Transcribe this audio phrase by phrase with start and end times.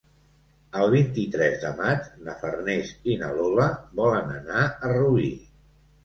[0.83, 3.67] El vint-i-tres de maig na Farners i na Lola
[3.99, 5.29] volen anar a Rubí.